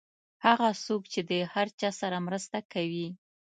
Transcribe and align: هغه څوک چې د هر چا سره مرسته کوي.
هغه 0.45 0.67
څوک 0.85 1.01
چې 1.13 1.21
د 1.29 1.31
هر 1.53 1.67
چا 1.79 1.89
سره 2.01 2.17
مرسته 2.27 2.57
کوي. 2.73 3.07